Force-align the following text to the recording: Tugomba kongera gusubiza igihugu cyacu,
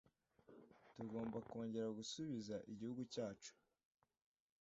Tugomba 0.93 1.37
kongera 1.49 1.87
gusubiza 1.97 2.55
igihugu 2.71 3.01
cyacu, 3.13 3.51